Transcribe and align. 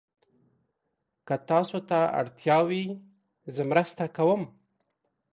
که 1.27 1.35
تاسو 1.49 1.77
ته 1.89 1.99
اړتیا 2.19 2.57
وي، 2.67 2.85
زه 3.53 3.61
مرسته 3.71 4.03
کوم. 4.15 4.41